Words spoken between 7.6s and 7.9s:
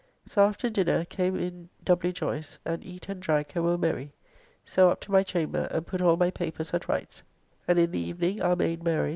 and